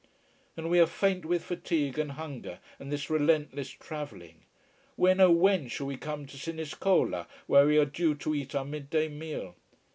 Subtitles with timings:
[0.57, 4.45] And we are faint with fatigue and hunger and this relentless travelling.
[4.95, 8.65] When, oh when shall we come to Siniscola, where we are due to eat our
[8.65, 9.53] midday meal?